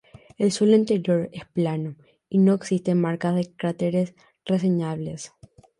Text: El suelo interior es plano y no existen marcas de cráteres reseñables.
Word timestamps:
El 0.39 0.51
suelo 0.51 0.75
interior 0.77 1.29
es 1.31 1.45
plano 1.45 1.95
y 2.27 2.39
no 2.39 2.55
existen 2.55 2.99
marcas 2.99 3.35
de 3.35 3.53
cráteres 3.55 4.15
reseñables. 4.45 5.31